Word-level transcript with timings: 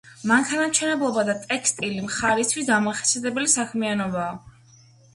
მანქანათმშენებლობა 0.29 1.25
და 1.27 1.35
ტექსტილი 1.43 2.03
მხარისთვის 2.07 2.69
დამახასიათებელი 2.73 3.57
საქმიანობაა. 3.61 4.37